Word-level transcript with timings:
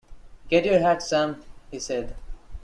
‘Get 0.49 0.65
your 0.65 0.79
hat, 0.79 1.03
Sam,’ 1.03 1.43
he 1.69 1.77
said. 1.77 2.15